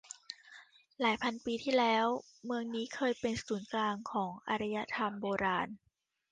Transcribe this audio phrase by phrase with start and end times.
[0.99, 2.05] หลายพันปีที่แล้ว
[2.45, 5.67] เมืองนี้เคยเป็นศูนย์กลางของอารยธรรมโบราณ